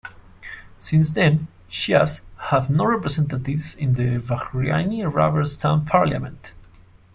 [0.79, 6.53] Since then, Shias have no representatives in the Bahraini rubber stamp parliament.